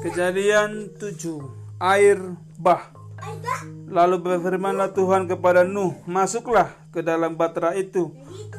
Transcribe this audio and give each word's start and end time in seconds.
Kejadian 0.00 0.96
7 0.96 1.76
Air 1.76 2.32
bah. 2.56 2.88
Lalu 3.84 4.16
berfirmanlah 4.16 4.96
Tuhan 4.96 5.28
kepada 5.28 5.60
Nuh 5.60 5.92
Masuklah 6.08 6.72
ke 6.88 7.04
dalam 7.04 7.36
batra 7.36 7.76
itu. 7.76 8.08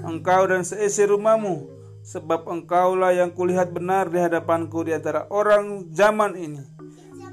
Engkau 0.05 0.45
dan 0.45 0.61
seisi 0.61 1.01
rumahmu. 1.01 1.65
Sebab 2.05 2.45
engkaulah 2.45 3.17
yang 3.17 3.33
kulihat 3.33 3.73
benar 3.73 4.13
di 4.13 4.21
hadapanku 4.21 4.85
di 4.85 4.93
antara 4.93 5.25
orang 5.33 5.89
zaman 5.89 6.37
ini. 6.37 6.61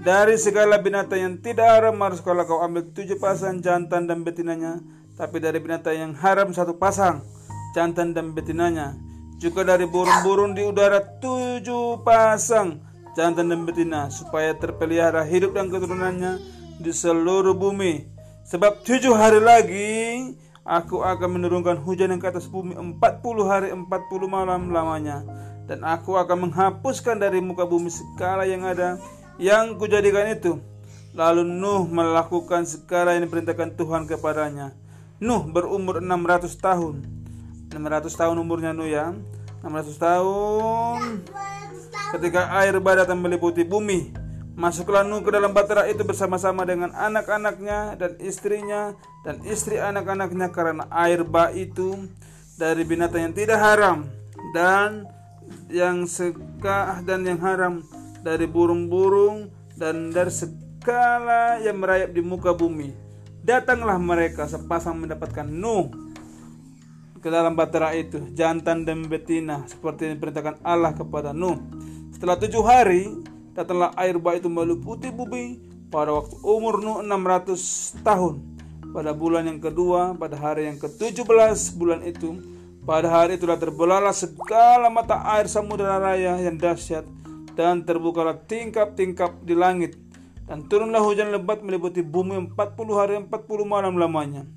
Dari 0.00 0.40
segala 0.40 0.80
binatang 0.80 1.20
yang 1.20 1.34
tidak 1.44 1.68
haram 1.68 2.00
harus 2.00 2.24
kalau 2.24 2.48
kau 2.48 2.64
ambil 2.64 2.88
tujuh 2.88 3.20
pasang 3.20 3.60
jantan 3.60 4.08
dan 4.08 4.24
betinanya. 4.24 4.80
Tapi 5.20 5.36
dari 5.36 5.60
binatang 5.60 5.96
yang 6.00 6.12
haram 6.16 6.48
satu 6.56 6.80
pasang 6.80 7.20
jantan 7.76 8.16
dan 8.16 8.32
betinanya. 8.32 8.96
Juga 9.36 9.68
dari 9.68 9.84
burung-burung 9.84 10.56
di 10.56 10.64
udara 10.64 11.04
tujuh 11.20 12.00
pasang 12.00 12.87
jantan 13.18 13.50
dan 13.50 13.66
betina 13.66 14.06
supaya 14.14 14.54
terpelihara 14.54 15.26
hidup 15.26 15.58
dan 15.58 15.66
keturunannya 15.66 16.38
di 16.78 16.94
seluruh 16.94 17.58
bumi. 17.58 18.06
Sebab 18.46 18.86
tujuh 18.86 19.10
hari 19.10 19.42
lagi 19.42 19.90
aku 20.62 21.02
akan 21.02 21.42
menurunkan 21.42 21.82
hujan 21.82 22.14
yang 22.14 22.22
ke 22.22 22.30
atas 22.30 22.46
bumi 22.46 22.78
empat 22.78 23.18
puluh 23.18 23.50
hari 23.50 23.74
empat 23.74 24.06
puluh 24.06 24.30
malam 24.30 24.70
lamanya. 24.70 25.26
Dan 25.66 25.82
aku 25.82 26.14
akan 26.14 26.48
menghapuskan 26.48 27.18
dari 27.18 27.42
muka 27.42 27.66
bumi 27.66 27.90
segala 27.90 28.46
yang 28.46 28.62
ada 28.62 29.02
yang 29.42 29.74
kujadikan 29.74 30.30
itu. 30.30 30.62
Lalu 31.12 31.42
Nuh 31.42 31.90
melakukan 31.90 32.70
segala 32.70 33.18
yang 33.18 33.26
diperintahkan 33.26 33.74
Tuhan 33.74 34.06
kepadanya. 34.06 34.78
Nuh 35.18 35.42
berumur 35.42 35.98
600 35.98 36.54
tahun. 36.56 37.02
600 37.74 38.08
tahun 38.14 38.36
umurnya 38.38 38.70
Nuh 38.72 38.88
ya. 38.88 39.12
600 39.62 39.98
tahun 39.98 41.00
ketika 42.14 42.48
air 42.62 42.78
bah 42.78 42.96
datang 42.96 43.18
meliputi 43.20 43.66
bumi. 43.66 44.14
Masuklah 44.58 45.06
Nuh 45.06 45.22
ke 45.22 45.30
dalam 45.30 45.54
batera 45.54 45.86
itu 45.86 46.02
bersama-sama 46.02 46.66
dengan 46.66 46.90
anak-anaknya 46.90 47.94
dan 47.94 48.18
istrinya 48.18 48.90
dan 49.22 49.38
istri 49.46 49.78
anak-anaknya 49.78 50.50
karena 50.50 50.84
air 50.90 51.22
bah 51.22 51.54
itu 51.54 51.94
dari 52.58 52.82
binatang 52.82 53.30
yang 53.30 53.34
tidak 53.38 53.58
haram 53.62 54.10
dan 54.50 55.06
yang 55.70 56.10
seka 56.10 57.06
dan 57.06 57.22
yang 57.22 57.38
haram 57.38 57.86
dari 58.26 58.50
burung-burung 58.50 59.46
dan 59.78 60.10
dari 60.10 60.34
segala 60.34 61.62
yang 61.62 61.78
merayap 61.78 62.10
di 62.10 62.18
muka 62.18 62.50
bumi. 62.50 62.90
Datanglah 63.46 63.94
mereka 64.02 64.50
sepasang 64.50 64.98
mendapatkan 64.98 65.46
Nuh 65.46 66.07
ke 67.18 67.28
dalam 67.28 67.58
batera 67.58 67.90
itu 67.94 68.30
jantan 68.34 68.86
dan 68.86 69.06
betina 69.06 69.66
seperti 69.66 70.06
yang 70.06 70.12
diperintahkan 70.18 70.62
Allah 70.62 70.94
kepada 70.94 71.34
Nuh. 71.34 71.58
Setelah 72.14 72.36
tujuh 72.38 72.62
hari 72.62 73.10
datanglah 73.54 73.90
air 73.98 74.18
bah 74.22 74.38
itu 74.38 74.46
meliputi 74.46 75.10
bumi 75.10 75.58
pada 75.90 76.14
waktu 76.14 76.38
umur 76.42 76.78
Nuh 76.78 76.98
600 77.02 78.06
tahun. 78.06 78.34
Pada 78.88 79.12
bulan 79.12 79.44
yang 79.44 79.60
kedua, 79.60 80.16
pada 80.16 80.32
hari 80.40 80.64
yang 80.64 80.80
ke-17 80.80 81.76
bulan 81.76 82.00
itu, 82.08 82.40
pada 82.88 83.04
hari 83.04 83.36
itulah 83.36 83.60
terbelalah 83.60 84.16
segala 84.16 84.88
mata 84.88 85.20
air 85.36 85.44
samudera 85.44 86.00
raya 86.00 86.40
yang 86.40 86.56
dahsyat 86.56 87.04
dan 87.52 87.84
terbukalah 87.84 88.40
tingkap-tingkap 88.48 89.44
di 89.44 89.52
langit 89.52 89.98
dan 90.48 90.64
turunlah 90.64 91.04
hujan 91.04 91.28
lebat 91.28 91.60
meliputi 91.60 92.00
bumi 92.00 92.56
40 92.56 92.96
hari 92.96 93.20
40 93.20 93.28
malam 93.68 94.00
lamanya. 94.00 94.48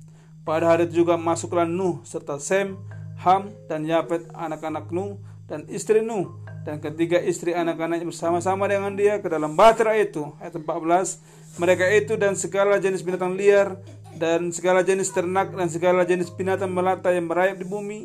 Pada 0.42 0.74
hari 0.74 0.90
itu 0.90 1.06
juga 1.06 1.14
masuklah 1.14 1.62
Nuh 1.62 2.02
serta 2.02 2.34
Sem, 2.42 2.74
Ham 3.22 3.54
dan 3.70 3.86
Yafet 3.86 4.26
anak-anak 4.34 4.90
Nuh 4.90 5.22
dan 5.46 5.62
istri 5.70 6.02
Nuh 6.02 6.34
dan 6.66 6.82
ketiga 6.82 7.22
istri 7.22 7.54
anak-anaknya 7.54 8.06
bersama-sama 8.06 8.66
dengan 8.66 8.94
dia 8.98 9.22
ke 9.22 9.30
dalam 9.30 9.54
bahtera 9.54 9.94
itu. 9.94 10.34
Ayat 10.42 10.58
14. 10.58 11.62
Mereka 11.62 11.84
itu 11.94 12.18
dan 12.18 12.34
segala 12.34 12.82
jenis 12.82 13.06
binatang 13.06 13.38
liar 13.38 13.78
dan 14.18 14.50
segala 14.50 14.82
jenis 14.82 15.14
ternak 15.14 15.54
dan 15.54 15.70
segala 15.70 16.02
jenis 16.02 16.34
binatang 16.34 16.74
melata 16.74 17.14
yang 17.14 17.30
merayap 17.30 17.62
di 17.62 17.66
bumi 17.66 18.00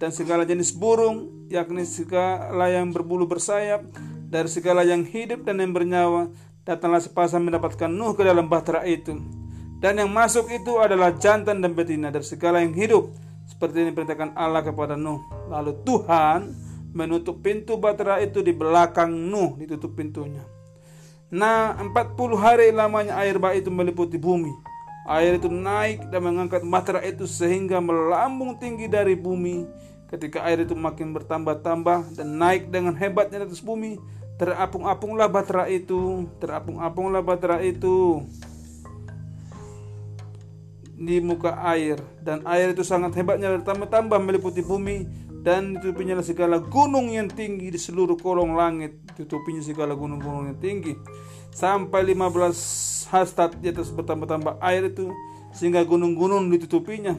dan 0.00 0.16
segala 0.16 0.48
jenis 0.48 0.72
burung 0.72 1.46
yakni 1.52 1.84
segala 1.84 2.72
yang 2.72 2.88
berbulu 2.88 3.28
bersayap 3.28 3.84
dari 4.32 4.48
segala 4.48 4.80
yang 4.80 5.04
hidup 5.04 5.44
dan 5.44 5.60
yang 5.60 5.76
bernyawa 5.76 6.32
datanglah 6.64 7.04
sepasang 7.04 7.44
mendapatkan 7.44 7.92
Nuh 7.92 8.16
ke 8.16 8.24
dalam 8.24 8.48
bahtera 8.48 8.80
itu. 8.88 9.41
Dan 9.82 9.98
yang 9.98 10.14
masuk 10.14 10.46
itu 10.46 10.78
adalah 10.78 11.10
jantan 11.18 11.58
dan 11.58 11.74
betina 11.74 12.14
dari 12.14 12.22
segala 12.22 12.62
yang 12.62 12.70
hidup 12.70 13.10
seperti 13.50 13.82
yang 13.82 13.90
diperintahkan 13.90 14.38
Allah 14.38 14.62
kepada 14.62 14.94
Nuh. 14.94 15.18
Lalu 15.50 15.74
Tuhan 15.82 16.54
menutup 16.94 17.42
pintu 17.42 17.74
bahtera 17.82 18.22
itu 18.22 18.46
di 18.46 18.54
belakang 18.54 19.10
Nuh 19.10 19.58
ditutup 19.58 19.98
pintunya. 19.98 20.46
Nah, 21.34 21.74
40 21.82 22.14
hari 22.38 22.70
lamanya 22.70 23.18
air 23.18 23.42
bah 23.42 23.58
itu 23.58 23.74
meliputi 23.74 24.22
bumi. 24.22 24.54
Air 25.02 25.42
itu 25.42 25.50
naik 25.50 26.14
dan 26.14 26.30
mengangkat 26.30 26.62
bahtera 26.62 27.02
itu 27.02 27.26
sehingga 27.26 27.82
melambung 27.82 28.54
tinggi 28.62 28.86
dari 28.86 29.18
bumi. 29.18 29.66
Ketika 30.06 30.46
air 30.46 30.62
itu 30.62 30.78
makin 30.78 31.10
bertambah-tambah 31.10 32.14
dan 32.14 32.38
naik 32.38 32.70
dengan 32.70 32.94
hebatnya 32.94 33.42
di 33.42 33.50
atas 33.50 33.64
bumi, 33.64 33.98
terapung-apunglah 34.38 35.26
bahtera 35.26 35.66
itu, 35.66 36.30
terapung-apunglah 36.38 37.24
bahtera 37.24 37.58
itu 37.64 38.22
di 41.02 41.18
muka 41.18 41.58
air. 41.66 41.98
Dan 42.22 42.46
air 42.46 42.70
itu 42.70 42.86
sangat 42.86 43.18
hebatnya 43.18 43.50
bertambah-tambah 43.58 44.22
meliputi 44.22 44.62
bumi 44.62 45.04
dan 45.42 45.74
ditutupinya 45.74 46.22
segala 46.22 46.62
gunung 46.62 47.10
yang 47.10 47.26
tinggi 47.26 47.74
di 47.74 47.78
seluruh 47.78 48.14
kolong 48.14 48.54
langit. 48.54 49.02
Ditutupinya 49.18 49.58
segala 49.58 49.98
gunung-gunung 49.98 50.54
yang 50.54 50.58
tinggi. 50.62 50.94
Sampai 51.50 52.06
15 52.06 53.10
hastat 53.10 53.58
di 53.58 53.74
atas 53.74 53.90
bertambah-tambah 53.90 54.62
air 54.62 54.88
itu 54.88 55.10
sehingga 55.50 55.82
gunung-gunung 55.82 56.46
ditutupinya. 56.54 57.18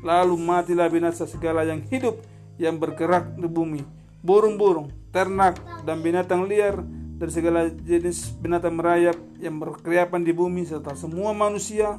Lalu 0.00 0.34
matilah 0.40 0.88
binasa 0.88 1.28
segala 1.28 1.68
yang 1.68 1.84
hidup 1.92 2.24
yang 2.56 2.80
bergerak 2.80 3.36
di 3.36 3.46
bumi. 3.46 3.84
Burung-burung 4.24 4.90
ternak 5.12 5.60
dan 5.84 6.00
binatang 6.00 6.48
liar 6.48 6.82
dan 7.18 7.28
segala 7.34 7.66
jenis 7.70 8.34
binatang 8.38 8.78
merayap 8.78 9.18
yang 9.42 9.58
berkeriapan 9.58 10.22
di 10.22 10.30
bumi 10.30 10.62
serta 10.66 10.94
semua 10.94 11.34
manusia 11.34 11.98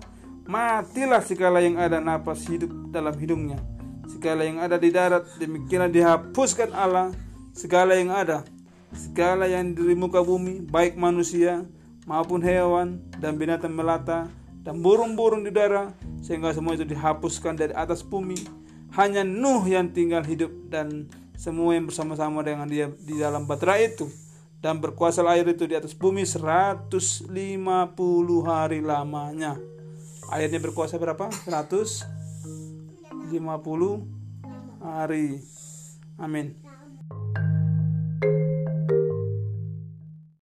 matilah 0.49 1.21
segala 1.21 1.61
yang 1.61 1.77
ada 1.77 2.01
napas 2.01 2.49
hidup 2.49 2.73
dalam 2.89 3.13
hidungnya. 3.13 3.61
Segala 4.09 4.41
yang 4.41 4.57
ada 4.57 4.81
di 4.81 4.89
darat 4.89 5.29
demikianlah 5.37 5.93
dihapuskan 5.93 6.73
Allah. 6.73 7.13
Segala 7.53 7.93
yang 7.93 8.09
ada 8.09 8.41
segala 8.89 9.45
yang 9.45 9.77
di 9.77 9.93
muka 9.93 10.25
bumi 10.25 10.65
baik 10.65 10.97
manusia 10.97 11.61
maupun 12.09 12.41
hewan 12.41 12.97
dan 13.21 13.37
binatang 13.37 13.77
melata 13.77 14.25
dan 14.65 14.81
burung-burung 14.81 15.45
di 15.45 15.53
darat 15.53 15.93
sehingga 16.25 16.49
semua 16.57 16.73
itu 16.73 16.89
dihapuskan 16.89 17.53
dari 17.53 17.73
atas 17.77 18.01
bumi. 18.01 18.37
Hanya 18.97 19.21
Nuh 19.21 19.61
yang 19.69 19.93
tinggal 19.93 20.25
hidup 20.25 20.49
dan 20.73 21.05
semua 21.37 21.77
yang 21.77 21.85
bersama-sama 21.85 22.41
dengan 22.41 22.65
dia 22.65 22.89
di 23.05 23.21
dalam 23.21 23.45
batra 23.45 23.77
itu. 23.77 24.09
Dan 24.59 24.83
berkuasa 24.83 25.23
air 25.29 25.47
itu 25.47 25.69
di 25.69 25.77
atas 25.77 25.95
bumi 25.95 26.27
150 26.27 26.91
hari 28.43 28.83
lamanya 28.83 29.55
airnya 30.29 30.61
berkuasa 30.61 31.01
berapa 31.01 31.29
100 31.29 32.05
50 33.29 33.39
hari. 34.81 35.41
Amin. 36.17 36.68